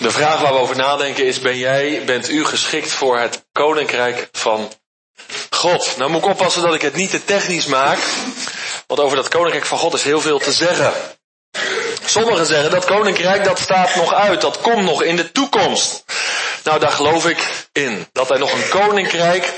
[0.00, 4.28] De vraag waar we over nadenken is, ben jij, bent u geschikt voor het koninkrijk
[4.32, 4.72] van
[5.50, 5.96] God?
[5.96, 7.98] Nou moet ik oppassen dat ik het niet te technisch maak,
[8.86, 10.92] want over dat koninkrijk van God is heel veel te zeggen.
[12.04, 16.04] Sommigen zeggen dat koninkrijk dat staat nog uit, dat komt nog in de toekomst.
[16.64, 18.06] Nou, daar geloof ik in.
[18.12, 19.52] Dat er nog een koninkrijk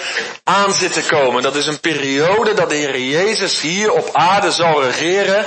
[0.45, 1.43] aan zit te komen.
[1.43, 5.47] Dat is een periode dat de Heer Jezus hier op aarde zal regeren.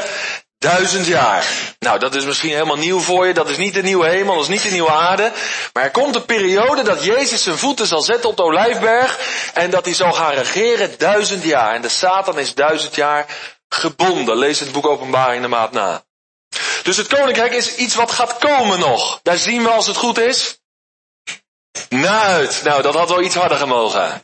[0.66, 1.46] Duizend jaar.
[1.80, 3.34] Nou, dat is misschien helemaal nieuw voor je.
[3.34, 5.32] Dat is niet de nieuwe hemel, dat is niet de nieuwe aarde.
[5.74, 9.20] Maar er komt een periode dat Jezus zijn voeten zal zetten op de Olijfberg.
[9.54, 11.76] En dat hij zal gaan regeren duizend jaar.
[11.76, 13.26] En de Satan is duizend jaar
[13.70, 14.38] gebonden.
[14.38, 16.04] Lees het boek Openbaring de maat na.
[16.84, 19.20] Dus het koninkrijk is iets wat gaat komen nog.
[19.23, 20.59] Daar zien we als het goed is.
[21.90, 22.62] Nuit.
[22.64, 24.24] Nou, dat had wel iets harder gemogen.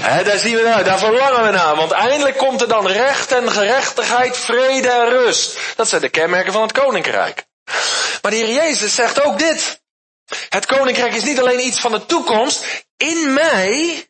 [0.00, 1.76] He, daar zien we nou, daar verlangen we naar.
[1.76, 5.58] Want eindelijk komt er dan recht en gerechtigheid, vrede en rust.
[5.76, 7.44] Dat zijn de kenmerken van het koninkrijk.
[8.22, 9.80] Maar de Heer Jezus zegt ook dit.
[10.48, 12.64] Het koninkrijk is niet alleen iets van de toekomst.
[12.96, 14.06] In mij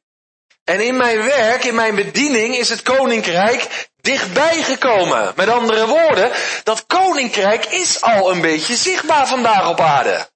[0.65, 5.33] en in mijn werk, in mijn bediening is het koninkrijk dichtbij gekomen.
[5.37, 6.31] Met andere woorden,
[6.65, 10.29] dat koninkrijk is al een beetje zichtbaar vandaag op aarde.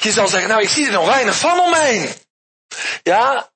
[0.00, 2.14] Je zal zeggen, nou ik zie er nog weinig van omheen.
[3.02, 3.50] Ja,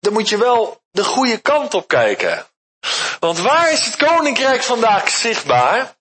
[0.00, 2.46] dan moet je wel de goede kant op kijken.
[3.18, 5.94] Want waar is het koninkrijk vandaag zichtbaar?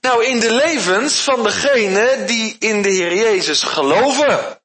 [0.00, 4.60] Nou, in de levens van degenen die in de Heer Jezus geloven.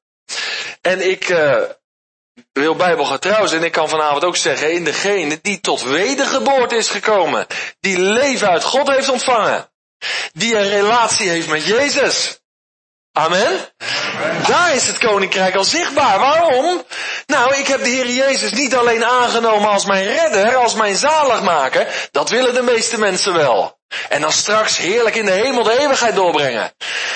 [0.80, 1.62] En ik uh,
[2.52, 6.88] wil bijbelgetrouw zijn en ik kan vanavond ook zeggen, in degene die tot wedergeboorte is
[6.88, 7.46] gekomen.
[7.80, 9.70] Die leven uit God heeft ontvangen.
[10.32, 12.39] Die een relatie heeft met Jezus.
[13.12, 13.58] Amen.
[14.46, 16.18] Daar is het koninkrijk al zichtbaar.
[16.18, 16.84] Waarom?
[17.26, 22.08] Nou, ik heb de Heer Jezus niet alleen aangenomen als mijn redder, als mijn zaligmaker.
[22.10, 23.78] Dat willen de meeste mensen wel.
[24.08, 26.72] En dan straks heerlijk in de hemel de eeuwigheid doorbrengen.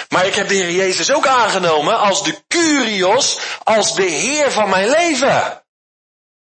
[0.08, 4.68] Maar ik heb de Heer Jezus ook aangenomen als de Curios, als de Heer van
[4.68, 5.62] mijn leven.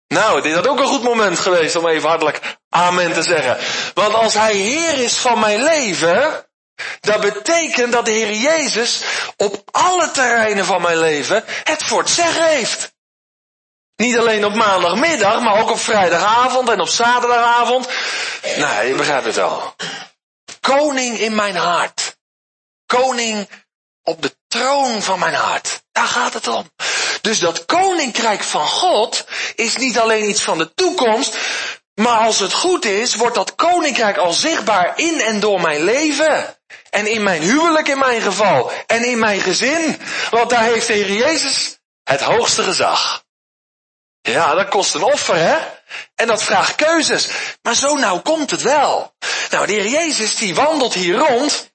[0.08, 3.58] Nou, dit had ook een goed moment geweest om even hartelijk amen te zeggen.
[3.94, 6.46] Want als Hij Heer is van mijn leven,
[7.00, 9.02] dat betekent dat de Heer Jezus
[9.38, 12.94] op alle terreinen van mijn leven het voor het zeggen heeft.
[13.96, 17.88] Niet alleen op maandagmiddag, maar ook op vrijdagavond en op zaterdagavond.
[18.44, 19.76] Nee, je begrijpt het wel.
[20.60, 22.18] Koning in mijn hart.
[22.86, 23.50] Koning
[24.04, 25.84] op de troon van mijn hart.
[25.92, 26.72] Daar gaat het om.
[27.22, 29.26] Dus dat koninkrijk van God
[29.56, 31.38] is niet alleen iets van de toekomst,
[31.96, 36.56] maar als het goed is, wordt dat koninkrijk al zichtbaar in en door mijn leven.
[36.92, 38.72] En in mijn huwelijk in mijn geval.
[38.88, 40.02] En in mijn gezin.
[40.30, 43.24] Want daar heeft de Heer Jezus het hoogste gezag.
[44.22, 45.58] Ja, dat kost een offer, hè?
[46.16, 47.30] En dat vraagt keuzes.
[47.62, 49.16] Maar zo nou komt het wel.
[49.50, 51.72] Nou, de Heer Jezus die wandelt hier rond.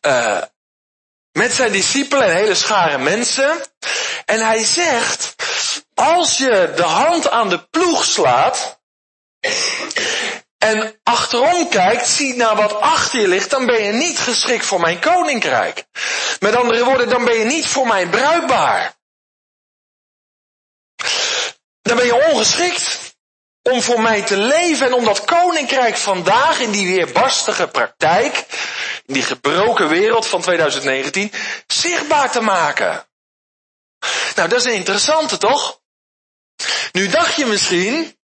[0.00, 0.42] Uh,
[1.32, 3.62] met zijn discipelen en hele schare mensen.
[4.24, 5.34] En hij zegt,
[5.94, 8.80] als je de hand aan de ploeg slaat,
[10.58, 14.80] en achterom kijkt, ziet naar wat achter je ligt, dan ben je niet geschikt voor
[14.80, 15.84] mijn koninkrijk.
[16.40, 18.94] Met andere woorden, dan ben je niet voor mij bruikbaar.
[21.82, 23.14] Dan ben je ongeschikt
[23.62, 28.44] om voor mij te leven en om dat koninkrijk vandaag in die weerbarstige praktijk,
[29.06, 31.32] in die gebroken wereld van 2019,
[31.66, 33.06] zichtbaar te maken.
[34.34, 35.80] Nou, dat is een interessante toch?
[36.92, 38.18] Nu dacht je misschien,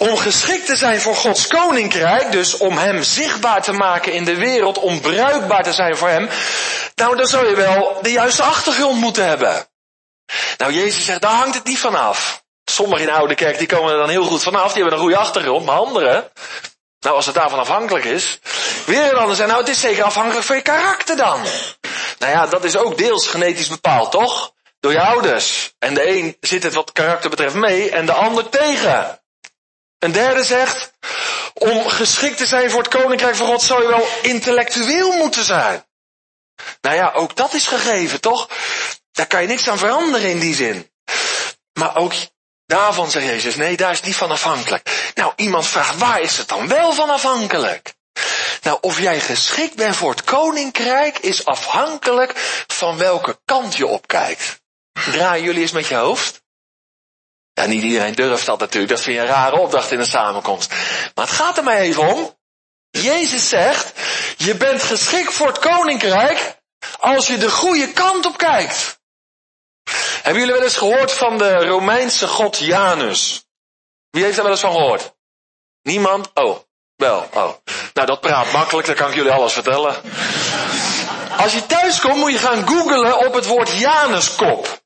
[0.00, 4.34] om geschikt te zijn voor Gods koninkrijk, dus om Hem zichtbaar te maken in de
[4.34, 6.28] wereld, om bruikbaar te zijn voor Hem,
[6.94, 9.66] nou dan zou je wel de juiste achtergrond moeten hebben.
[10.56, 12.42] Nou, Jezus zegt, daar hangt het niet vanaf.
[12.64, 15.04] Sommigen in de oude kerk, die komen er dan heel goed vanaf, die hebben een
[15.04, 16.30] goede achtergrond, maar anderen,
[17.00, 18.38] nou als het daarvan afhankelijk is,
[18.86, 21.40] weer een ander zijn, nou het is zeker afhankelijk van je karakter dan.
[22.18, 24.52] Nou ja, dat is ook deels genetisch bepaald, toch?
[24.80, 25.72] Door je ouders.
[25.78, 29.20] En de een zit het wat karakter betreft mee en de ander tegen.
[30.00, 30.92] Een derde zegt,
[31.54, 35.84] om geschikt te zijn voor het koninkrijk van God zou je wel intellectueel moeten zijn.
[36.80, 38.48] Nou ja, ook dat is gegeven, toch?
[39.12, 40.90] Daar kan je niks aan veranderen in die zin.
[41.72, 42.12] Maar ook
[42.66, 45.12] daarvan zegt Jezus, nee, daar is niet van afhankelijk.
[45.14, 47.94] Nou, iemand vraagt, waar is het dan wel van afhankelijk?
[48.62, 52.32] Nou, of jij geschikt bent voor het koninkrijk is afhankelijk
[52.66, 54.60] van welke kant je opkijkt.
[54.92, 56.42] Draaien jullie eens met je hoofd?
[57.52, 58.92] Ja, niet iedereen durft dat natuurlijk.
[58.92, 60.70] Dat vind je een rare opdracht in een samenkomst.
[61.14, 62.38] Maar het gaat er maar even om.
[62.90, 63.92] Jezus zegt,
[64.36, 66.56] je bent geschikt voor het koninkrijk
[66.98, 68.98] als je de goede kant op kijkt.
[70.22, 73.44] Hebben jullie wel eens gehoord van de Romeinse god Janus?
[74.10, 75.12] Wie heeft daar wel eens van gehoord?
[75.82, 76.30] Niemand?
[76.34, 76.58] Oh,
[76.96, 77.54] wel, oh.
[77.94, 79.96] Nou, dat praat makkelijk, dan kan ik jullie alles vertellen.
[81.36, 84.82] Als je thuis komt moet je gaan googlen op het woord Januskop.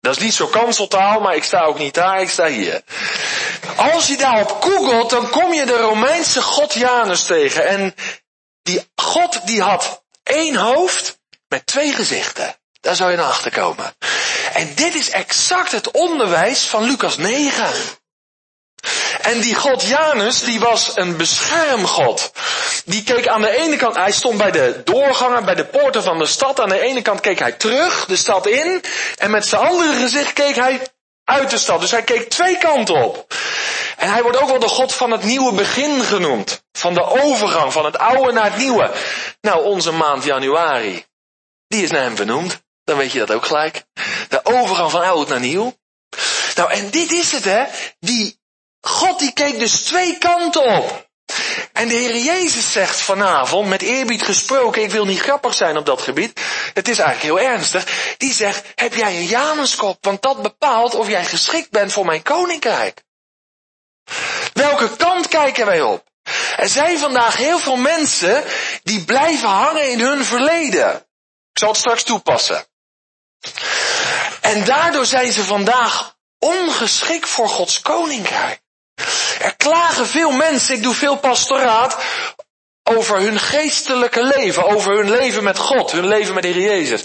[0.00, 2.82] Dat is niet zo kanseltaal, maar ik sta ook niet daar, ik sta hier.
[3.76, 7.66] Als je daarop googelt, dan kom je de Romeinse god Janus tegen.
[7.66, 7.94] En
[8.62, 11.18] die god die had één hoofd
[11.48, 12.56] met twee gezichten.
[12.80, 13.94] Daar zou je naar achter komen.
[14.52, 17.72] En dit is exact het onderwijs van Lucas 9.
[19.20, 22.32] En die god Janus, die was een beschermgod.
[22.84, 26.18] Die keek aan de ene kant, hij stond bij de doorgangen, bij de poorten van
[26.18, 26.60] de stad.
[26.60, 28.82] Aan de ene kant keek hij terug de stad in.
[29.16, 30.80] En met zijn andere gezicht keek hij
[31.24, 31.80] uit de stad.
[31.80, 33.34] Dus hij keek twee kanten op.
[33.96, 36.62] En hij wordt ook wel de God van het nieuwe begin genoemd.
[36.72, 38.90] Van de overgang, van het oude naar het nieuwe.
[39.40, 41.04] Nou, onze maand januari,
[41.68, 42.62] die is naar hem vernoemd.
[42.84, 43.84] Dan weet je dat ook gelijk.
[44.28, 45.76] De overgang van oud naar nieuw.
[46.54, 47.64] Nou, en dit is het, hè.
[47.98, 48.39] Die
[48.80, 51.08] God die keek dus twee kanten op.
[51.72, 55.86] En de Heer Jezus zegt vanavond, met eerbied gesproken, ik wil niet grappig zijn op
[55.86, 56.40] dat gebied,
[56.74, 61.08] het is eigenlijk heel ernstig, die zegt, heb jij een Januskop, want dat bepaalt of
[61.08, 63.02] jij geschikt bent voor mijn koninkrijk.
[64.52, 66.08] Welke kant kijken wij op?
[66.56, 68.44] Er zijn vandaag heel veel mensen
[68.82, 70.94] die blijven hangen in hun verleden.
[71.52, 72.66] Ik zal het straks toepassen.
[74.40, 78.59] En daardoor zijn ze vandaag ongeschikt voor Gods koninkrijk.
[79.40, 82.04] Er klagen veel mensen, ik doe veel pastoraat,
[82.82, 87.02] over hun geestelijke leven, over hun leven met God, hun leven met de Heer Jezus.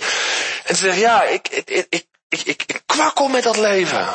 [0.63, 4.07] En ze zeggen, ja, ik, ik, ik, ik, ik, kwakkel met dat leven.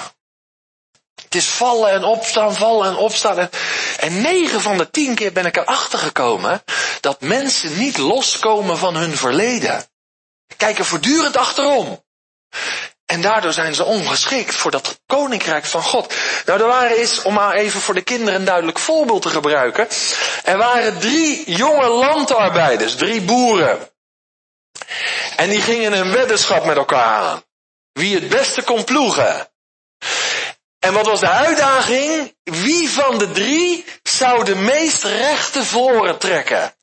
[1.23, 3.39] Het is vallen en opstaan, vallen en opstaan.
[3.39, 3.51] En,
[3.97, 6.63] en negen van de tien keer ben ik erachter gekomen
[7.01, 9.85] dat mensen niet loskomen van hun verleden.
[10.57, 12.05] Kijken voortdurend achterom.
[13.11, 16.15] En daardoor zijn ze ongeschikt voor dat koninkrijk van God.
[16.47, 19.89] Nou, er waren eens, om maar even voor de kinderen een duidelijk voorbeeld te gebruiken.
[20.45, 23.91] Er waren drie jonge landarbeiders, drie boeren.
[25.37, 27.43] En die gingen een weddenschap met elkaar aan.
[27.93, 29.49] Wie het beste kon ploegen.
[30.79, 32.37] En wat was de uitdaging?
[32.43, 36.75] Wie van de drie zou de meest rechte voren trekken?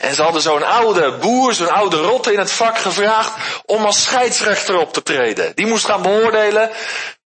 [0.00, 3.32] En ze hadden zo'n oude boer, zo'n oude rotte in het vak gevraagd
[3.66, 5.52] om als scheidsrechter op te treden.
[5.54, 6.70] Die moest gaan beoordelen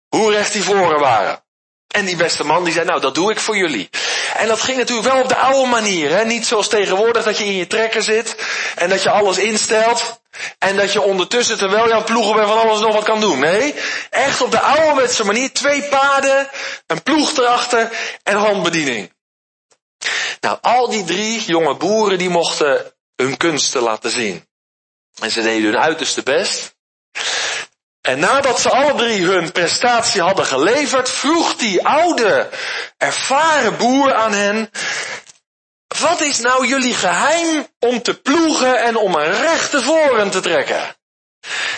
[0.09, 1.43] hoe recht die voren waren.
[1.89, 3.91] En die beste man die zei, nou dat doe ik voor jullie.
[4.37, 6.11] En dat ging natuurlijk wel op de oude manier.
[6.11, 6.25] Hè?
[6.25, 8.37] Niet zoals tegenwoordig dat je in je trekker zit
[8.75, 10.23] en dat je alles instelt.
[10.59, 13.39] En dat je ondertussen, terwijl je aan ploegen bent, van alles nog wat kan doen.
[13.39, 13.75] Nee,
[14.11, 15.53] echt op de ouderwetse manier.
[15.53, 16.49] Twee paarden,
[16.87, 17.91] een ploeg erachter
[18.23, 19.14] en handbediening.
[20.45, 24.49] Nou, al die drie jonge boeren die mochten hun kunsten laten zien.
[25.21, 26.77] En ze deden hun uiterste best.
[28.01, 32.51] En nadat ze alle drie hun prestatie hadden geleverd, vroeg die oude,
[32.97, 34.71] ervaren boer aan hen,
[36.01, 40.97] wat is nou jullie geheim om te ploegen en om een rechte voren te trekken?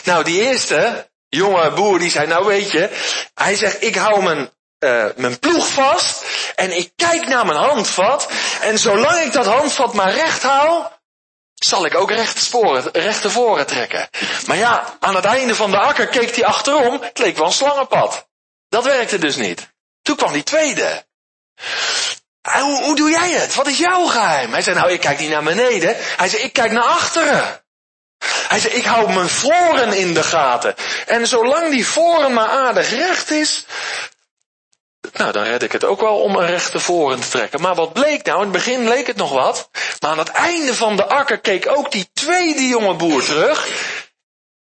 [0.04, 2.90] Nou, die eerste jonge boer die zei, nou weet je,
[3.34, 4.50] hij zegt, ik hou mijn,
[4.87, 6.25] uh, mijn ploeg vast
[6.55, 8.29] en ik kijk naar mijn handvat
[8.61, 10.85] en zolang ik dat handvat maar recht hou,
[11.55, 14.09] zal ik ook rechte sporen, voren trekken.
[14.47, 17.53] Maar ja, aan het einde van de akker keek hij achterom, het leek wel een
[17.53, 18.27] slangenpad.
[18.69, 19.75] Dat werkte dus niet.
[20.03, 21.05] Toen kwam die tweede.
[22.53, 23.55] Hoe, hoe doe jij het?
[23.55, 24.53] Wat is jouw geheim?
[24.53, 25.97] Hij zei, nou, ik kijk niet naar beneden.
[25.99, 27.65] Hij zei, ik kijk naar achteren.
[28.49, 30.75] Hij zei, ik hou mijn voren in de gaten.
[31.07, 33.64] En zolang die voren maar aardig recht is,
[35.12, 37.60] nou, dan red ik het ook wel om een rechte voren te trekken.
[37.60, 38.36] Maar wat bleek nou?
[38.36, 39.70] In het begin leek het nog wat.
[40.00, 43.68] Maar aan het einde van de akker keek ook die tweede jonge boer terug.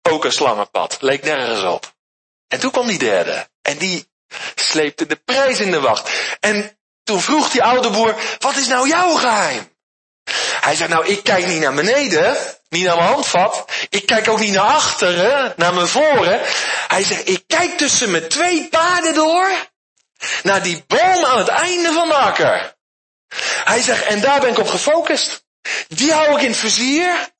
[0.02, 0.96] Ook een slangenpad.
[1.00, 1.94] Leek nergens op.
[2.48, 3.48] En toen kwam die derde.
[3.62, 4.10] En die
[4.54, 6.10] sleepte de prijs in de wacht.
[6.40, 9.70] En toen vroeg die oude boer, wat is nou jouw geheim?
[10.60, 12.36] Hij zei, nou, ik kijk niet naar beneden,
[12.68, 13.64] niet naar mijn handvat.
[13.88, 16.40] Ik kijk ook niet naar achteren, naar mijn voren.
[16.88, 19.50] Hij zegt, ik kijk tussen mijn twee paarden door
[20.42, 22.74] naar die boom aan het einde van de akker.
[23.64, 25.44] Hij zegt, en daar ben ik op gefocust.
[25.88, 27.30] Die hou ik in het vizier.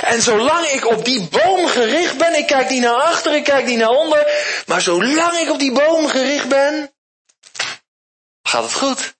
[0.00, 3.66] En zolang ik op die boom gericht ben, ik kijk niet naar achter, ik kijk
[3.66, 4.26] niet naar onder,
[4.66, 6.94] maar zolang ik op die boom gericht ben,
[8.42, 9.14] gaat het goed.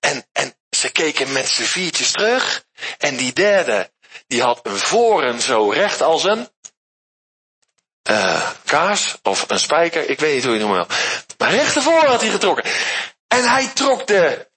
[0.00, 2.64] En, en ze keken met z'n viertjes terug,
[2.98, 3.92] en die derde,
[4.26, 6.48] die had een voren zo recht als een
[8.10, 10.92] uh, kaas of een spijker, ik weet niet hoe je het noemt.
[11.38, 12.64] Maar recht voren had hij getrokken.
[13.28, 14.48] En hij trok de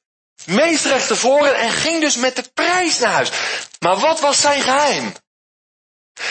[0.46, 3.32] meest rechte voren en ging dus met de prijs naar huis.
[3.80, 5.14] Maar wat was zijn geheim?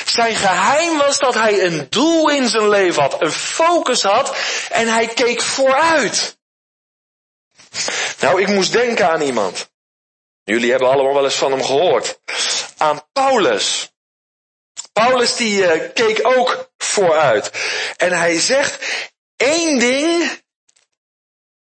[0.04, 4.36] Zijn geheim was dat hij een doel in zijn leven had, een focus had
[4.70, 6.38] en hij keek vooruit.
[8.20, 9.70] Nou, ik moest denken aan iemand.
[10.44, 12.20] Jullie hebben allemaal wel eens van hem gehoord.
[12.76, 13.92] Aan Paulus.
[14.98, 17.50] Paulus die uh, keek ook vooruit.
[17.96, 18.78] En hij zegt,
[19.36, 20.42] één ding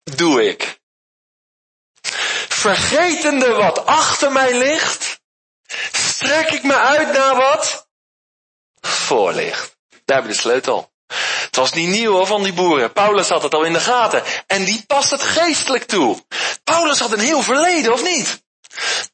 [0.02, 0.80] doe ik.
[2.48, 5.20] Vergetende wat achter mij ligt,
[5.92, 7.88] strek ik me uit naar wat
[8.80, 9.76] voor ligt.
[9.88, 10.92] Daar hebben we de sleutel.
[11.44, 12.92] Het was niet nieuw hoor, van die boeren.
[12.92, 14.22] Paulus had het al in de gaten.
[14.46, 16.24] En die past het geestelijk toe.
[16.64, 18.42] Paulus had een heel verleden, of niet?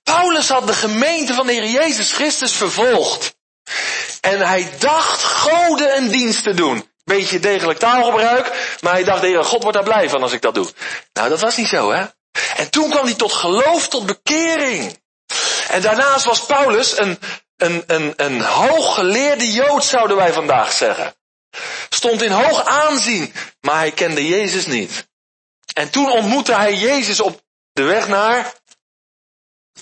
[0.02, 3.35] Paulus had de gemeente van de Heer Jezus Christus vervolgd.
[4.26, 6.90] En hij dacht goden een dienst te doen.
[7.04, 10.54] Beetje degelijk taalgebruik, maar hij dacht, de God wordt daar blij van als ik dat
[10.54, 10.73] doe.
[11.12, 12.04] Nou, dat was niet zo, hè?
[12.56, 15.00] En toen kwam hij tot geloof, tot bekering.
[15.68, 17.18] En daarnaast was Paulus een,
[17.56, 21.14] een, een, een hooggeleerde Jood, zouden wij vandaag zeggen.
[21.88, 25.09] Stond in hoog aanzien, maar hij kende Jezus niet.
[25.75, 27.42] En toen ontmoette hij Jezus op
[27.73, 28.54] de weg naar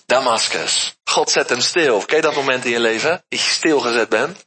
[0.07, 0.97] Damascus.
[1.05, 2.03] God zet hem stil.
[2.07, 3.25] Je dat moment in je leven?
[3.29, 4.47] Dat je stilgezet bent?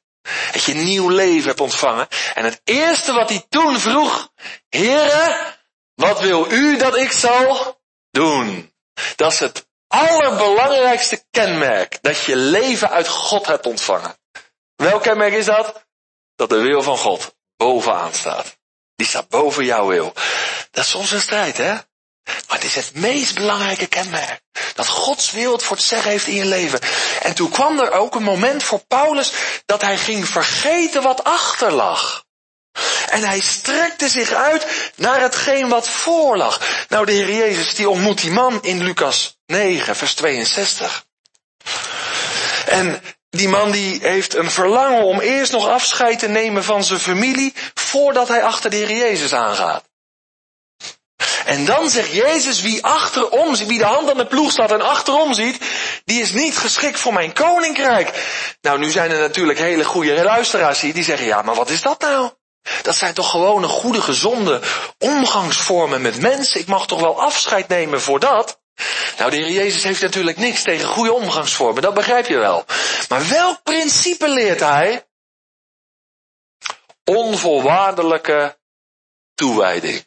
[0.51, 2.08] Dat je een nieuw leven hebt ontvangen.
[2.34, 4.32] En het eerste wat hij toen vroeg,
[4.70, 5.56] Heere,
[5.96, 7.80] wat wil u dat ik zal
[8.12, 8.74] doen?
[9.16, 11.98] Dat is het allerbelangrijkste kenmerk.
[12.01, 14.18] Dat je leven uit God hebt ontvangen.
[14.75, 15.86] Welk kenmerk is dat?
[16.36, 18.58] Dat de wil van God bovenaan staat.
[18.96, 20.13] Die staat boven jouw wil.
[20.72, 21.75] Dat is soms een strijd, hè?
[22.48, 24.39] Maar het is het meest belangrijke kenmerk.
[24.75, 26.79] Dat Gods wil het voor het zeggen heeft in je leven.
[27.22, 29.31] En toen kwam er ook een moment voor Paulus
[29.65, 32.25] dat hij ging vergeten wat achter lag.
[33.10, 36.62] En hij strekte zich uit naar hetgeen wat voor lag.
[36.89, 41.05] Nou, de Heer Jezus die ontmoet die man in Lucas 9, vers 62.
[42.65, 47.00] En die man die heeft een verlangen om eerst nog afscheid te nemen van zijn
[47.00, 49.84] familie voordat hij achter de Heer Jezus aangaat.
[51.48, 55.34] En dan zegt Jezus, wie achterom wie de hand aan de ploeg staat en achterom
[55.34, 55.58] ziet,
[56.06, 58.12] die is niet geschikt voor mijn koninkrijk.
[58.62, 61.82] Nou, nu zijn er natuurlijk hele goede luisteraars hier die zeggen, ja, maar wat is
[61.82, 62.30] dat nou?
[62.82, 64.62] Dat zijn toch gewone goede, gezonde
[64.98, 66.60] omgangsvormen met mensen.
[66.60, 68.60] Ik mag toch wel afscheid nemen voor dat?
[69.18, 72.66] Nou, de Heer Jezus heeft natuurlijk niks tegen goede omgangsvormen, dat begrijp je wel.
[73.10, 75.06] Maar welk principe leert hij?
[77.04, 78.58] Onvoorwaardelijke
[79.36, 80.06] toewijding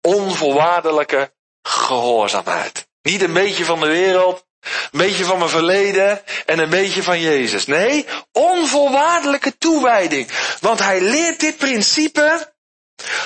[0.00, 2.88] onvoorwaardelijke gehoorzaamheid.
[3.02, 7.20] Niet een beetje van de wereld, een beetje van mijn verleden en een beetje van
[7.20, 7.66] Jezus.
[7.66, 10.30] Nee, onvoorwaardelijke toewijding.
[10.60, 12.52] Want hij leert dit principe.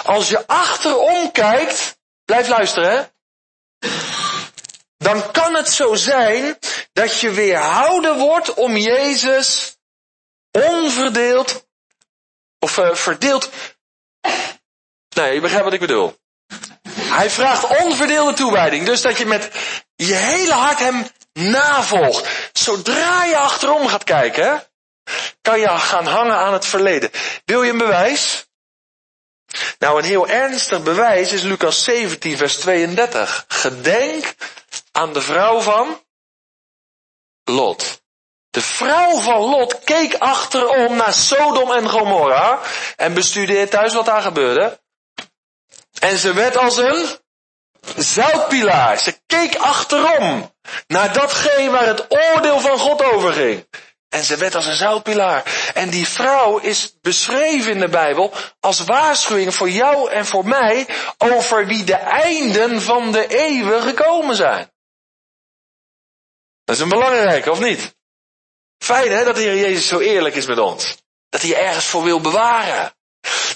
[0.04, 3.12] Als je achterom kijkt, blijf luisteren.
[4.97, 6.59] Dan kan het zo zijn
[6.93, 9.76] dat je weerhouden wordt om Jezus
[10.50, 11.66] onverdeeld
[12.59, 13.50] of uh, verdeeld.
[15.14, 16.16] Nee, je begrijpt wat ik bedoel.
[17.14, 18.87] Hij vraagt onverdeelde toewijding.
[18.87, 19.50] Dus dat je met
[19.97, 22.50] je hele hart hem navolgt.
[22.52, 24.66] Zodra je achterom gaat kijken,
[25.42, 27.11] kan je gaan hangen aan het verleden.
[27.44, 28.47] Wil je een bewijs?
[29.78, 33.44] Nou, een heel ernstig bewijs is Lucas 17, vers 32.
[33.49, 34.35] Gedenk
[34.92, 36.02] aan de vrouw van
[37.44, 38.02] Lot.
[38.50, 42.61] De vrouw van Lot keek achterom naar Sodom en Gomorra
[42.97, 44.83] en bestudeerde thuis wat daar gebeurde.
[46.01, 47.07] En ze werd als een
[47.97, 48.99] zoutpilaar.
[48.99, 50.55] Ze keek achterom
[50.87, 53.67] naar datgene waar het oordeel van God over ging.
[54.09, 55.71] En ze werd als een zoutpilaar.
[55.75, 60.87] En die vrouw is beschreven in de Bijbel als waarschuwing voor jou en voor mij
[61.19, 64.73] over wie de einden van de eeuwen gekomen zijn.
[66.65, 67.95] Dat is een belangrijke, of niet?
[68.79, 70.97] Fijn hè, dat de Heer Jezus zo eerlijk is met ons.
[71.29, 72.93] Dat hij ergens voor wil bewaren.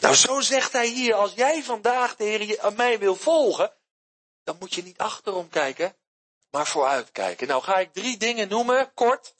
[0.00, 3.72] Nou, zo zegt hij hier, als jij vandaag de Heer aan mij wil volgen,
[4.44, 5.96] dan moet je niet achterom kijken,
[6.50, 7.46] maar vooruit kijken.
[7.46, 9.36] Nou ga ik drie dingen noemen, kort.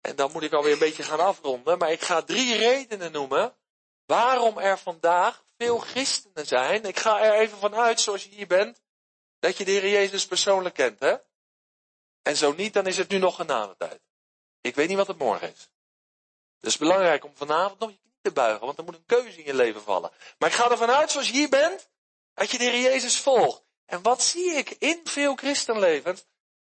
[0.00, 1.78] En dan moet ik alweer een beetje gaan afronden.
[1.78, 3.56] Maar ik ga drie redenen noemen
[4.06, 6.84] waarom er vandaag veel christenen zijn.
[6.84, 8.82] Ik ga er even vanuit, zoals je hier bent,
[9.38, 11.00] dat je de Heer Jezus persoonlijk kent.
[11.00, 11.16] Hè?
[12.22, 14.00] En zo niet, dan is het nu nog een tijd.
[14.60, 15.70] Ik weet niet wat het morgen is.
[16.60, 17.92] Dus belangrijk om vanavond nog
[18.32, 20.10] buigen, want er moet een keuze in je leven vallen.
[20.38, 21.88] Maar ik ga ervan uit, zoals je hier bent,
[22.34, 23.62] dat je de Heer Jezus volgt.
[23.86, 26.24] En wat zie ik in veel christenlevens?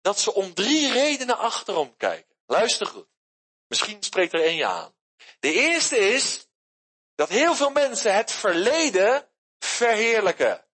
[0.02, 2.36] Dat ze om drie redenen achterom kijken.
[2.46, 3.08] Luister goed.
[3.68, 4.96] Misschien spreekt er één je aan.
[5.40, 6.48] De eerste is
[7.16, 9.30] dat heel veel mensen het verleden
[9.60, 10.66] verheerlijken.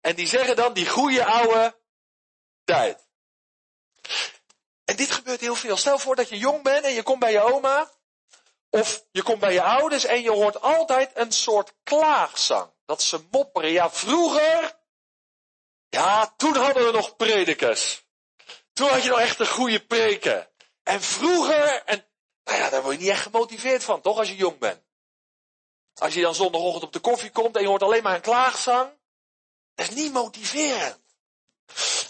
[0.00, 1.80] En die zeggen dan die goede oude
[2.64, 3.06] tijd.
[4.84, 5.76] En dit gebeurt heel veel.
[5.76, 7.90] Stel voor dat je jong bent en je komt bij je oma.
[8.76, 12.70] Of je komt bij je ouders en je hoort altijd een soort klaagzang.
[12.84, 13.70] Dat ze mopperen.
[13.70, 14.76] Ja, vroeger,
[15.88, 18.04] ja, toen hadden we nog predikers.
[18.72, 20.48] Toen had je nog echt een goede preken.
[20.82, 22.06] En vroeger, en
[22.44, 24.82] Nou ja, daar word je niet echt gemotiveerd van, toch, als je jong bent.
[25.94, 28.90] Als je dan zondagochtend op de koffie komt en je hoort alleen maar een klaagzang.
[29.74, 31.00] Dat is niet motiverend.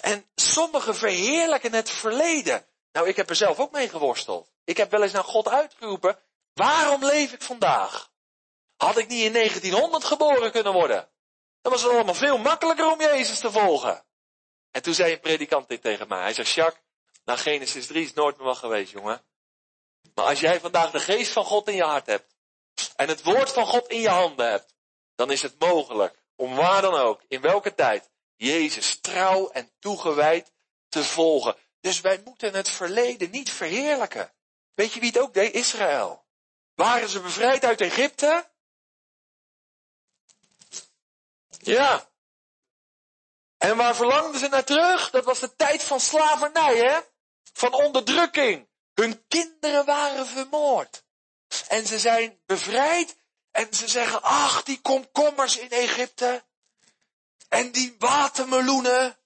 [0.00, 2.66] En sommigen verheerlijken het verleden.
[2.92, 4.50] Nou, ik heb er zelf ook mee geworsteld.
[4.64, 6.18] Ik heb wel eens naar God uitgeroepen,
[6.56, 8.10] waarom leef ik vandaag?
[8.76, 11.08] Had ik niet in 1900 geboren kunnen worden?
[11.60, 14.04] Dan was het allemaal veel makkelijker om Jezus te volgen.
[14.70, 16.20] En toen zei een predikant dit tegen mij.
[16.20, 16.84] Hij zei, Jacques,
[17.24, 19.24] nou Genesis 3 is nooit meer wat geweest, jongen.
[20.14, 22.34] Maar als jij vandaag de geest van God in je hart hebt,
[22.96, 24.74] en het woord van God in je handen hebt,
[25.14, 30.52] dan is het mogelijk, om waar dan ook, in welke tijd, Jezus trouw en toegewijd
[30.88, 31.56] te volgen.
[31.80, 34.32] Dus wij moeten het verleden niet verheerlijken.
[34.74, 35.54] Weet je wie het ook deed?
[35.54, 36.25] Israël.
[36.76, 38.50] Waren ze bevrijd uit Egypte?
[41.58, 42.10] Ja.
[43.58, 45.10] En waar verlangden ze naar terug?
[45.10, 47.00] Dat was de tijd van slavernij, hè?
[47.52, 48.68] Van onderdrukking.
[48.94, 51.04] Hun kinderen waren vermoord.
[51.68, 53.16] En ze zijn bevrijd.
[53.50, 56.44] En ze zeggen, ach, die komkommers in Egypte.
[57.48, 59.18] En die watermeloenen.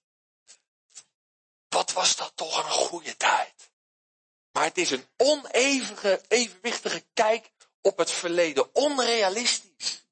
[1.68, 3.69] Wat was dat toch een goede tijd.
[4.60, 7.50] Maar het is een onevige, evenwichtige kijk
[7.80, 8.74] op het verleden.
[8.74, 10.04] Onrealistisch.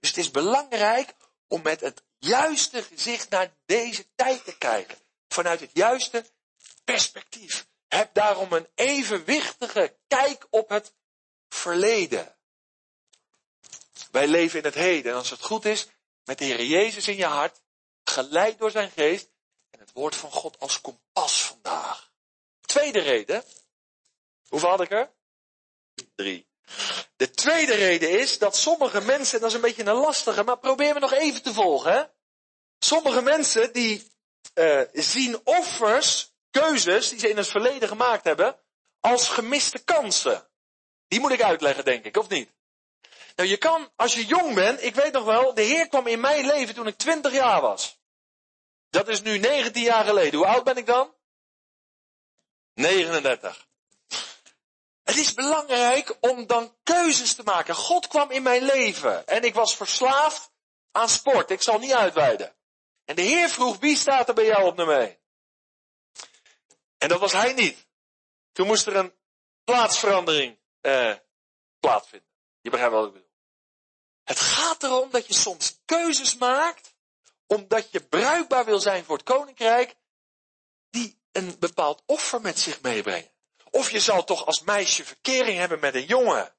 [0.00, 1.14] Dus het is belangrijk
[1.48, 4.98] om met het juiste gezicht naar deze tijd te kijken.
[5.28, 6.26] Vanuit het juiste
[6.84, 7.66] perspectief.
[7.88, 10.92] Heb daarom een evenwichtige kijk op het
[11.48, 12.36] verleden.
[14.10, 15.12] Wij leven in het heden.
[15.12, 15.86] En als het goed is,
[16.24, 17.60] met de Heer Jezus in je hart,
[18.04, 19.28] geleid door zijn geest
[19.70, 22.12] en het woord van God als kompas vandaag.
[22.60, 23.44] Tweede reden.
[24.54, 25.10] Hoeveel had ik er?
[26.14, 26.48] Drie.
[27.16, 30.94] De tweede reden is dat sommige mensen, dat is een beetje een lastige, maar probeer
[30.94, 31.92] me nog even te volgen.
[31.92, 32.04] Hè?
[32.78, 34.12] Sommige mensen die
[34.54, 38.60] uh, zien offers, keuzes die ze in het verleden gemaakt hebben,
[39.00, 40.48] als gemiste kansen.
[41.08, 42.50] Die moet ik uitleggen, denk ik, of niet?
[43.36, 46.20] Nou, je kan, als je jong bent, ik weet nog wel, de Heer kwam in
[46.20, 48.00] mijn leven toen ik 20 jaar was.
[48.90, 50.38] Dat is nu 19 jaar geleden.
[50.38, 51.14] Hoe oud ben ik dan?
[52.74, 53.72] 39.
[55.04, 57.74] Het is belangrijk om dan keuzes te maken.
[57.74, 60.50] God kwam in mijn leven en ik was verslaafd
[60.90, 61.50] aan sport.
[61.50, 62.54] Ik zal niet uitweiden.
[63.04, 65.18] En de Heer vroeg, wie staat er bij jou op nummer 1?
[66.98, 67.86] En dat was hij niet.
[68.52, 69.14] Toen moest er een
[69.64, 71.14] plaatsverandering eh,
[71.80, 72.28] plaatsvinden.
[72.60, 73.32] Je begrijpt wat ik bedoel.
[74.22, 76.94] Het gaat erom dat je soms keuzes maakt,
[77.46, 79.96] omdat je bruikbaar wil zijn voor het koninkrijk,
[80.90, 83.33] die een bepaald offer met zich meebrengen.
[83.74, 86.54] Of je zal toch als meisje verkering hebben met een jongen.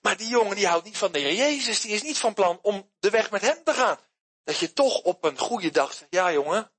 [0.00, 2.58] Maar die jongen die houdt niet van de Heer Jezus, die is niet van plan
[2.62, 3.98] om de weg met hem te gaan.
[4.44, 6.72] Dat je toch op een goede dag zegt, ja jongen,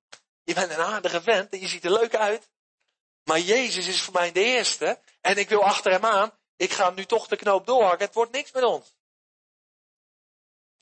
[0.43, 2.49] je bent een aardige vent en je ziet er leuk uit.
[3.23, 6.37] Maar Jezus is voor mij de eerste en ik wil achter hem aan.
[6.55, 8.93] Ik ga nu toch de knoop doorhakken, het wordt niks met ons.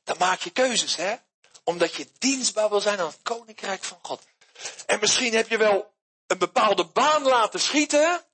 [0.04, 1.16] Dan maak je keuzes, hè?
[1.64, 4.24] Omdat je dienstbaar wil zijn aan het koninkrijk van God.
[4.86, 5.94] En misschien heb je wel
[6.28, 8.28] een bepaalde baan laten schieten,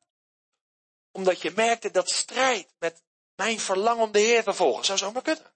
[1.15, 3.03] omdat je merkte dat strijd met
[3.35, 4.85] mijn verlangen om de Heer te volgen.
[4.85, 5.53] Zou zomaar kunnen.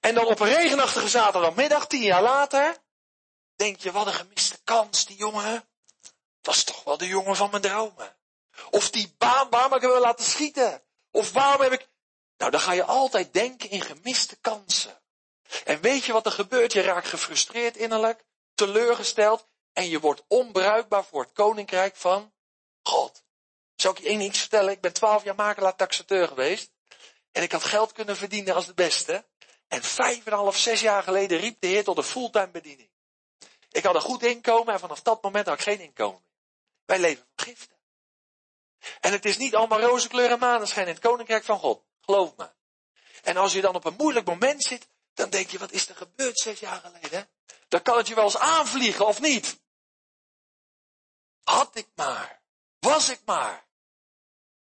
[0.00, 2.76] En dan op een regenachtige zaterdagmiddag, tien jaar later,
[3.56, 5.68] denk je, wat een gemiste kans, die jongen.
[6.40, 8.16] Dat is toch wel de jongen van mijn dromen.
[8.70, 10.82] Of die baan, waarom heb ik hem laten schieten?
[11.10, 11.88] Of waarom heb ik...
[12.36, 15.02] Nou, dan ga je altijd denken in gemiste kansen.
[15.64, 16.72] En weet je wat er gebeurt?
[16.72, 22.32] Je raakt gefrustreerd innerlijk, teleurgesteld en je wordt onbruikbaar voor het koninkrijk van.
[23.82, 24.72] Zou ik je één iets vertellen?
[24.72, 26.70] Ik ben twaalf jaar makelaar taxateur geweest.
[27.32, 29.24] En ik had geld kunnen verdienen als de beste.
[29.68, 32.90] En vijf en een half, zes jaar geleden riep de Heer tot een fulltime bediening.
[33.70, 36.40] Ik had een goed inkomen en vanaf dat moment had ik geen inkomen meer.
[36.84, 37.76] Wij leven van giften.
[39.00, 41.82] En het is niet allemaal roze kleur en maneschijn in het koninkrijk van God.
[42.00, 42.50] Geloof me.
[43.22, 45.96] En als je dan op een moeilijk moment zit, dan denk je, wat is er
[45.96, 47.28] gebeurd zes jaar geleden?
[47.68, 49.60] Dan kan het je wel eens aanvliegen of niet.
[51.42, 52.42] Had ik maar.
[52.78, 53.70] Was ik maar.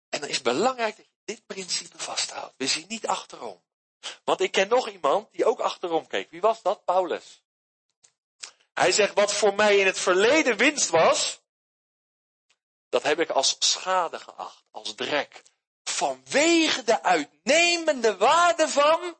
[0.08, 2.54] En dan is het belangrijk dat je dit principe vasthoudt.
[2.56, 3.62] We zien niet achterom.
[4.24, 6.30] Want ik ken nog iemand die ook achterom keek.
[6.30, 6.84] Wie was dat?
[6.84, 7.42] Paulus.
[8.74, 11.40] Hij zegt, wat voor mij in het verleden winst was,
[12.88, 15.42] dat heb ik als schade geacht, als drek.
[15.84, 19.16] Vanwege de uitnemende waarde van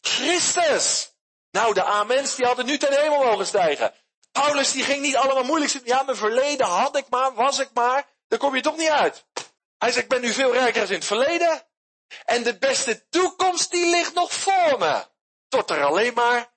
[0.00, 1.12] Christus.
[1.50, 3.94] Nou, de amens die hadden nu ten hemel mogen stijgen.
[4.32, 5.90] Paulus die ging niet allemaal moeilijk zitten.
[5.90, 8.06] Ja, mijn verleden had ik maar, was ik maar.
[8.28, 9.24] Daar kom je toch niet uit.
[9.78, 11.66] Hij zegt, ik ben nu veel rijker dan in het verleden.
[12.24, 15.06] En de beste toekomst die ligt nog voor me.
[15.48, 16.52] Tot er alleen maar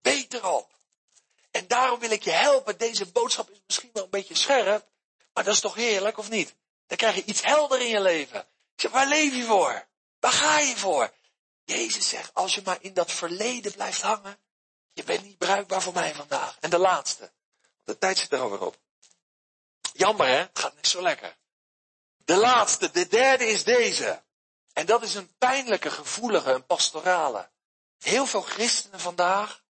[0.00, 0.72] beter op.
[1.50, 2.78] En daarom wil ik je helpen.
[2.78, 4.88] Deze boodschap is misschien wel een beetje scherp.
[5.32, 6.54] Maar dat is toch heerlijk, of niet?
[6.86, 8.40] Dan krijg je iets helder in je leven.
[8.40, 9.88] Ik zeg, waar leef je voor?
[10.20, 11.12] Waar ga je voor?
[11.64, 14.38] Jezus zegt, als je maar in dat verleden blijft hangen,
[14.92, 16.56] je bent niet bruikbaar voor mij vandaag.
[16.60, 17.32] En de laatste.
[17.84, 18.78] De tijd zit er alweer op.
[19.92, 21.36] Jammer hè, het gaat niet zo lekker.
[22.24, 24.22] De laatste, de derde is deze.
[24.72, 27.50] En dat is een pijnlijke, gevoelige, een pastorale.
[27.98, 29.62] Heel veel christenen vandaag,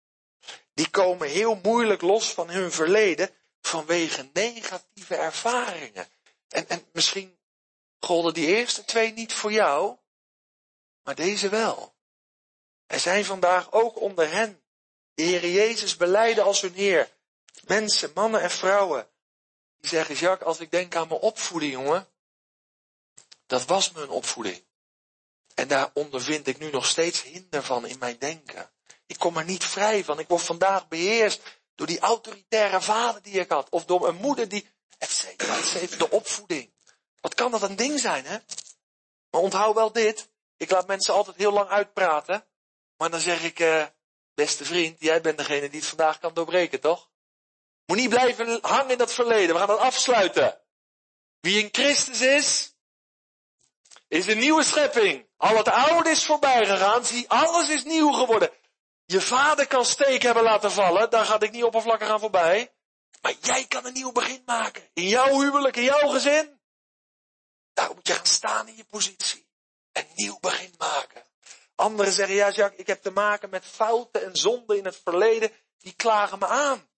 [0.74, 6.08] die komen heel moeilijk los van hun verleden vanwege negatieve ervaringen.
[6.48, 7.38] En, en misschien
[8.00, 9.96] golden die eerste twee niet voor jou,
[11.02, 11.94] maar deze wel.
[12.86, 14.62] Er zijn vandaag ook onder hen,
[15.14, 17.10] de Heer Jezus beleiden als hun Heer,
[17.64, 19.08] mensen, mannen en vrouwen,
[19.80, 22.08] die zeggen, Jacques, als ik denk aan mijn opvoeding, jongen,
[23.52, 24.64] dat was mijn opvoeding.
[25.54, 28.70] En daar ondervind ik nu nog steeds hinder van in mijn denken.
[29.06, 30.18] Ik kom er niet vrij van.
[30.18, 31.40] Ik word vandaag beheerst
[31.74, 33.68] door die autoritaire vader die ik had.
[33.68, 34.66] Of door een moeder die,
[34.98, 36.72] et cetera, et cetera, de opvoeding.
[37.20, 38.38] Wat kan dat een ding zijn, hè?
[39.30, 40.28] Maar onthoud wel dit.
[40.56, 42.46] Ik laat mensen altijd heel lang uitpraten.
[42.96, 43.86] Maar dan zeg ik, eh,
[44.34, 47.10] beste vriend, jij bent degene die het vandaag kan doorbreken, toch?
[47.86, 49.52] Moet niet blijven hangen in dat verleden.
[49.54, 50.60] We gaan dat afsluiten.
[51.40, 52.71] Wie in Christus is,
[54.12, 55.26] is een nieuwe schepping.
[55.36, 57.04] Al het oude is voorbij gegaan.
[57.04, 58.50] Zie, alles is nieuw geworden.
[59.04, 61.10] Je vader kan steek hebben laten vallen.
[61.10, 62.72] Daar gaat ik niet oppervlakkig aan voorbij.
[63.20, 64.88] Maar jij kan een nieuw begin maken.
[64.92, 66.60] In jouw huwelijk, in jouw gezin.
[67.72, 69.46] Daar moet je gaan staan in je positie.
[69.92, 71.22] Een nieuw begin maken.
[71.74, 75.50] Anderen zeggen, ja Jacques, ik heb te maken met fouten en zonden in het verleden.
[75.78, 76.88] Die klagen me aan.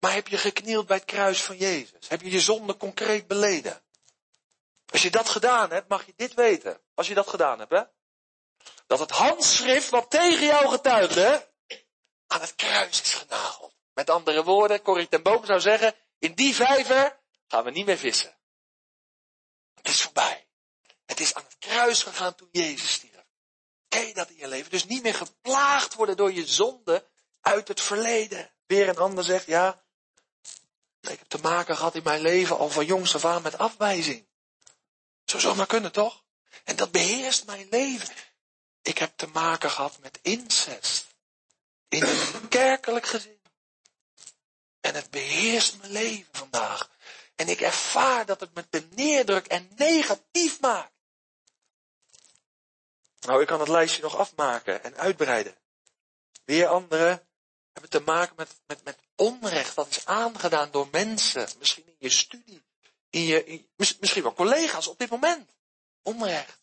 [0.00, 2.08] Maar heb je geknield bij het kruis van Jezus?
[2.08, 3.82] Heb je je zonde concreet beleden?
[4.90, 6.80] Als je dat gedaan hebt, mag je dit weten.
[6.94, 7.82] Als je dat gedaan hebt, hè.
[8.86, 11.48] Dat het handschrift wat tegen jou getuigde,
[12.26, 13.74] aan het kruis is genageld.
[13.94, 17.98] Met andere woorden, Corrie ten Boom zou zeggen, in die vijver gaan we niet meer
[17.98, 18.36] vissen.
[19.74, 20.46] Het is voorbij.
[21.06, 23.26] Het is aan het kruis gegaan toen Jezus stierf.
[23.88, 24.70] Ken je dat in je leven?
[24.70, 27.06] Dus niet meer geplaagd worden door je zonde
[27.40, 28.50] uit het verleden.
[28.66, 29.82] Weer een ander zegt, ja,
[31.00, 34.27] ik heb te maken gehad in mijn leven al van jongs af aan met afwijzing.
[35.30, 36.24] Zo zou maar kunnen, toch?
[36.64, 38.14] En dat beheerst mijn leven.
[38.82, 41.06] Ik heb te maken gehad met incest.
[41.88, 43.40] In een kerkelijk gezin.
[44.80, 46.90] En het beheerst mijn leven vandaag.
[47.34, 50.92] En ik ervaar dat het me te neerdruk en negatief maakt.
[53.20, 55.56] Nou, ik kan het lijstje nog afmaken en uitbreiden.
[56.44, 57.28] Weer anderen
[57.72, 61.48] hebben te maken met, met, met onrecht dat is aangedaan door mensen.
[61.58, 62.66] Misschien in je studie.
[63.10, 65.50] In je, misschien wel collega's op dit moment.
[66.02, 66.62] Onrecht.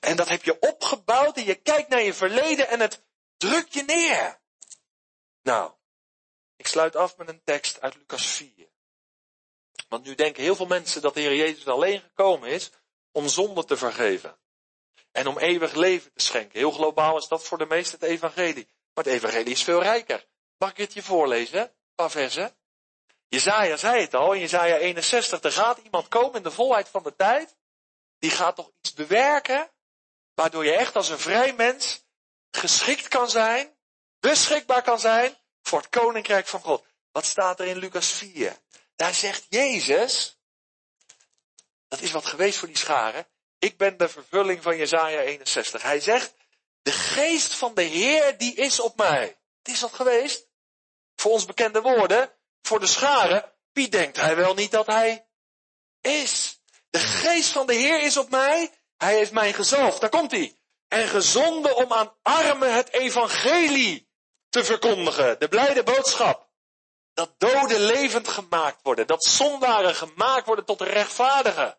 [0.00, 3.02] En dat heb je opgebouwd en je kijkt naar je verleden en het
[3.36, 4.40] drukt je neer.
[5.42, 5.72] Nou,
[6.56, 8.68] ik sluit af met een tekst uit Lucas 4.
[9.88, 12.70] Want nu denken heel veel mensen dat de Heer Jezus alleen gekomen is
[13.12, 14.38] om zonde te vergeven.
[15.12, 16.58] En om eeuwig leven te schenken.
[16.58, 18.68] Heel globaal is dat voor de meesten het evangelie.
[18.94, 20.26] Maar het evangelie is veel rijker.
[20.58, 21.60] Mag ik het je voorlezen?
[21.60, 22.56] Een paar versen.
[23.30, 25.42] Jezaja zei het al in Jezaja 61.
[25.42, 27.56] Er gaat iemand komen in de volheid van de tijd.
[28.18, 29.70] Die gaat toch iets bewerken.
[30.34, 32.04] Waardoor je echt als een vrij mens
[32.50, 33.76] geschikt kan zijn.
[34.20, 36.84] Beschikbaar kan zijn voor het koninkrijk van God.
[37.12, 38.56] Wat staat er in Lucas 4?
[38.96, 40.38] Daar zegt Jezus.
[41.88, 43.26] Dat is wat geweest voor die scharen.
[43.58, 45.82] Ik ben de vervulling van Jezaja 61.
[45.82, 46.34] Hij zegt,
[46.82, 49.38] de geest van de Heer die is op mij.
[49.58, 50.48] Het is dat geweest.
[51.16, 55.26] Voor ons bekende woorden, voor de scharen, wie denkt hij wel niet dat hij
[56.00, 56.60] is?
[56.90, 58.70] De geest van de Heer is op mij.
[58.96, 60.00] Hij heeft mij gezalfd.
[60.00, 60.58] Daar komt hij.
[60.88, 64.08] En gezonden om aan armen het evangelie
[64.48, 65.38] te verkondigen.
[65.38, 66.48] De blijde boodschap.
[67.14, 69.06] Dat doden levend gemaakt worden.
[69.06, 71.78] Dat zondaren gemaakt worden tot rechtvaardigen.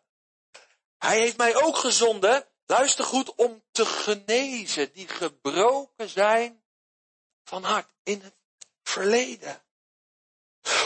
[0.98, 6.64] Hij heeft mij ook gezonden, luister goed, om te genezen die gebroken zijn
[7.44, 8.34] van hart in het
[8.82, 9.62] verleden.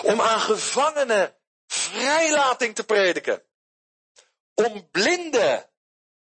[0.03, 1.37] Om aan gevangenen
[1.67, 3.43] vrijlating te prediken.
[4.55, 5.71] Om blinden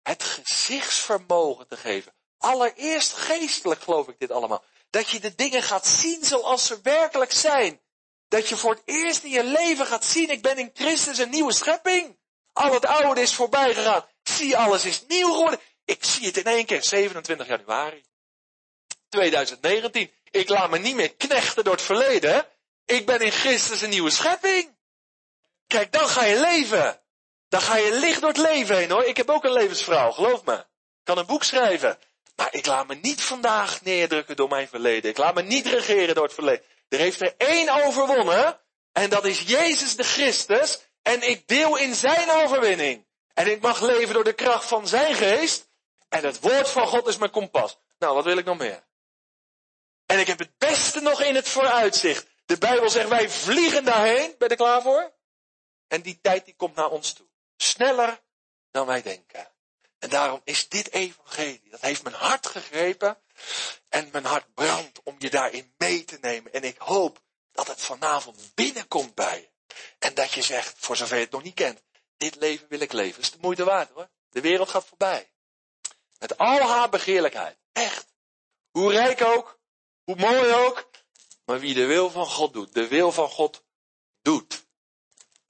[0.03, 2.15] het gezichtsvermogen te geven.
[2.39, 4.65] Allereerst geestelijk geloof ik dit allemaal.
[4.91, 7.81] Dat je de dingen gaat zien zoals ze werkelijk zijn.
[8.29, 11.31] Dat je voor het eerst in je leven gaat zien, ik ben in Christus een
[11.31, 12.19] nieuwe schepping.
[12.53, 14.07] Al het oude is voorbij gegaan.
[14.23, 15.61] Zie, alles is nieuw geworden.
[15.85, 18.05] Ik zie het in één keer, 27 januari
[19.09, 20.13] 2019.
[20.31, 22.47] Ik laat me niet meer knechten door het verleden.
[22.89, 24.77] Ik ben in Christus een nieuwe schepping.
[25.67, 27.01] Kijk, dan ga je leven.
[27.49, 29.05] Dan ga je licht door het leven heen hoor.
[29.05, 30.55] Ik heb ook een levensvrouw, geloof me.
[30.55, 31.99] Ik kan een boek schrijven.
[32.37, 35.11] Maar ik laat me niet vandaag neerdrukken door mijn verleden.
[35.11, 36.65] Ik laat me niet regeren door het verleden.
[36.89, 38.61] Er heeft er één overwonnen.
[38.93, 40.81] En dat is Jezus de Christus.
[41.03, 43.07] En ik deel in zijn overwinning.
[43.35, 45.69] En ik mag leven door de kracht van zijn geest.
[46.09, 47.79] En het woord van God is mijn kompas.
[47.99, 48.87] Nou, wat wil ik nog meer?
[50.07, 52.27] En ik heb het beste nog in het vooruitzicht.
[52.49, 54.35] De Bijbel zegt wij vliegen daarheen.
[54.39, 55.15] Ben je er klaar voor?
[55.89, 57.27] En die tijd die komt naar ons toe.
[57.57, 58.21] Sneller
[58.71, 59.53] dan wij denken.
[59.99, 63.19] En daarom is dit evangelie, dat heeft mijn hart gegrepen.
[63.89, 66.53] En mijn hart brandt om je daarin mee te nemen.
[66.53, 69.75] En ik hoop dat het vanavond binnenkomt bij je.
[69.99, 71.83] En dat je zegt, voor zover je het nog niet kent,
[72.17, 73.15] dit leven wil ik leven.
[73.15, 74.09] Dat is de moeite waard hoor.
[74.29, 75.31] De wereld gaat voorbij.
[76.19, 77.59] Met al haar begeerlijkheid.
[77.73, 78.07] Echt.
[78.71, 79.61] Hoe rijk ook,
[80.05, 80.91] hoe mooi ook.
[81.49, 83.63] Maar wie de wil van God doet, de wil van God
[84.23, 84.65] doet.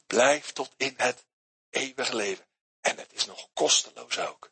[0.07, 1.25] Blijft tot in het
[1.71, 2.47] eeuwige leven.
[2.81, 4.51] En het is nog kosteloos ook.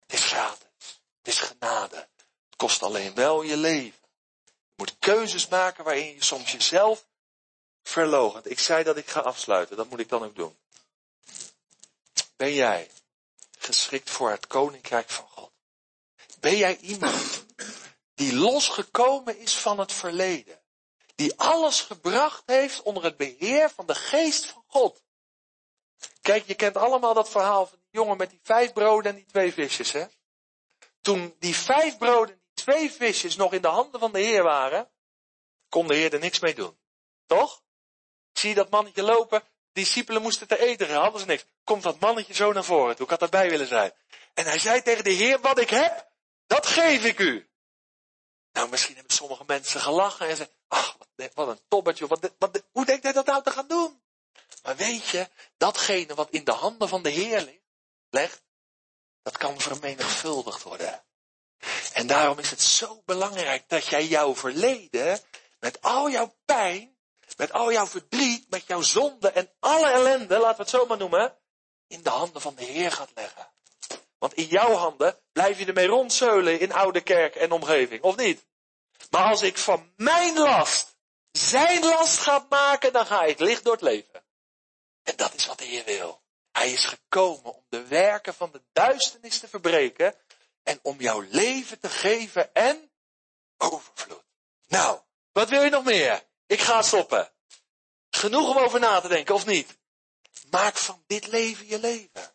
[0.00, 1.00] Het is gratis.
[1.18, 1.96] Het is genade.
[1.96, 3.98] Het kost alleen wel je leven.
[4.44, 7.06] Je moet keuzes maken waarin je soms jezelf
[7.82, 8.50] verloochent.
[8.50, 9.76] Ik zei dat ik ga afsluiten.
[9.76, 10.56] Dat moet ik dan ook doen.
[12.36, 12.90] Ben jij
[13.58, 15.52] geschikt voor het koninkrijk van God?
[16.40, 17.44] Ben jij iemand
[18.14, 20.60] die losgekomen is van het verleden?
[21.14, 25.02] Die alles gebracht heeft onder het beheer van de geest van God?
[26.20, 29.26] Kijk, je kent allemaal dat verhaal van die jongen met die vijf broden en die
[29.26, 30.06] twee visjes, hè?
[31.00, 34.42] Toen die vijf broden en die twee visjes nog in de handen van de Heer
[34.42, 34.90] waren,
[35.68, 36.78] kon de Heer er niks mee doen.
[37.26, 37.62] Toch?
[38.32, 39.42] Zie dat mannetje lopen?
[39.72, 41.44] discipelen moesten te eten, hadden ze niks.
[41.64, 43.92] Komt dat mannetje zo naar voren toe, ik had daarbij willen zijn.
[44.34, 46.08] En hij zei tegen de Heer, wat ik heb,
[46.46, 47.50] dat geef ik u.
[48.52, 50.96] Nou, misschien hebben sommige mensen gelachen en zeiden, ach,
[51.34, 54.02] wat een tobbertje, wat, wat, hoe denkt hij dat nou te gaan doen?
[54.62, 57.60] Maar weet je, datgene wat in de handen van de Heer
[58.10, 58.42] legt,
[59.22, 61.04] dat kan vermenigvuldigd worden.
[61.92, 65.20] En daarom is het zo belangrijk dat jij jouw verleden,
[65.60, 66.96] met al jouw pijn,
[67.36, 70.96] met al jouw verdriet, met jouw zonde en alle ellende, laten we het zo maar
[70.96, 71.36] noemen,
[71.86, 73.51] in de handen van de Heer gaat leggen.
[74.22, 78.44] Want in jouw handen blijf je ermee rondzeulen in oude kerk en omgeving, of niet?
[79.10, 80.96] Maar als ik van mijn last
[81.30, 84.24] zijn last ga maken, dan ga ik licht door het leven.
[85.02, 86.22] En dat is wat de Heer wil.
[86.52, 90.14] Hij is gekomen om de werken van de duisternis te verbreken
[90.62, 92.90] en om jouw leven te geven en
[93.56, 94.24] overvloed.
[94.68, 95.00] Nou,
[95.32, 96.26] wat wil je nog meer?
[96.46, 97.32] Ik ga stoppen.
[98.10, 99.78] Genoeg om over na te denken, of niet?
[100.50, 102.32] Maak van dit leven je leven.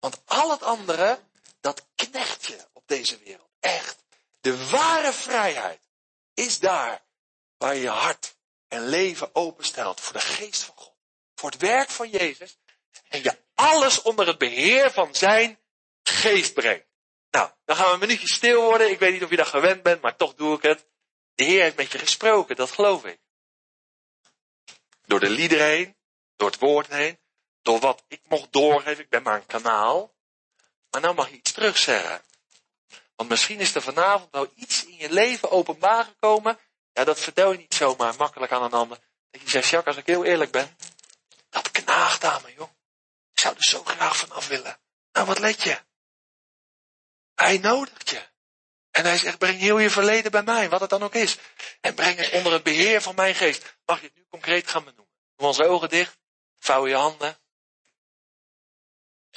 [0.00, 1.20] Want al het andere,
[1.60, 3.48] dat knecht je op deze wereld.
[3.60, 4.04] Echt.
[4.40, 5.80] De ware vrijheid
[6.34, 7.02] is daar
[7.56, 8.36] waar je hart
[8.68, 10.94] en leven openstelt voor de geest van God.
[11.34, 12.58] Voor het werk van Jezus.
[13.08, 15.58] En je alles onder het beheer van zijn
[16.02, 16.86] geest brengt.
[17.30, 18.90] Nou, dan gaan we een minuutje stil worden.
[18.90, 20.86] Ik weet niet of je daar gewend bent, maar toch doe ik het.
[21.34, 23.18] De Heer heeft met je gesproken, dat geloof ik.
[25.06, 25.96] Door de liederen heen,
[26.36, 27.18] door het woord heen,
[27.68, 29.04] door wat ik mocht doorgeven.
[29.04, 30.14] Ik ben maar een kanaal.
[30.90, 32.22] Maar nou mag je iets terugzeggen.
[33.16, 36.58] Want misschien is er vanavond nou iets in je leven openbaar gekomen.
[36.92, 38.98] Ja, dat vertel je niet zomaar makkelijk aan een ander.
[39.30, 40.76] Dat je zegt, Jacques, als ik heel eerlijk ben.
[41.50, 42.70] Dat knaagt aan me, joh.
[43.32, 44.80] Ik zou er zo graag van af willen.
[45.12, 45.78] Nou, wat let je?
[47.34, 48.26] Hij nodigt je.
[48.90, 51.36] En hij zegt, breng heel je verleden bij mij, wat het dan ook is.
[51.80, 53.76] En breng het onder het beheer van mijn geest.
[53.84, 55.14] Mag je het nu concreet gaan benoemen?
[55.36, 56.18] Doe onze ogen dicht,
[56.58, 57.38] vouw je handen.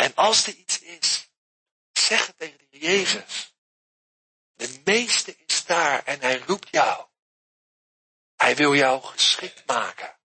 [0.02, 1.30] En als er iets is,
[1.92, 3.56] zeg het tegen de Jezus.
[4.54, 7.08] De meeste is daar en hij roept jou.
[8.36, 10.20] Hij wil jou geschikt maken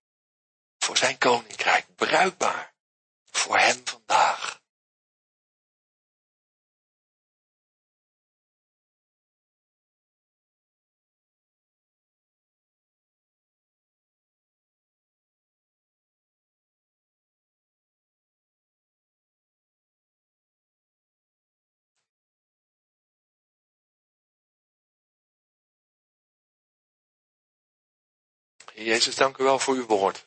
[0.79, 2.75] voor zijn koninkrijk, bruikbaar
[3.25, 4.56] voor hem vandaag.
[28.85, 30.27] Jezus, dank u wel voor uw woord.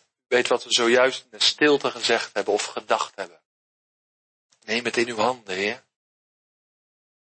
[0.00, 3.40] U weet wat we zojuist in de stilte gezegd hebben of gedacht hebben.
[4.60, 5.84] Neem het in uw handen, Heer.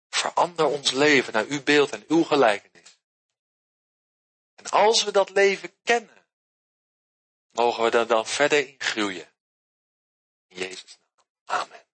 [0.08, 2.98] Verander ons leven naar uw beeld en uw gelijkenis.
[4.54, 6.26] En als we dat leven kennen,
[7.50, 9.32] mogen we daar dan verder in groeien.
[10.46, 11.60] In Jezus' naam.
[11.60, 11.86] Amen.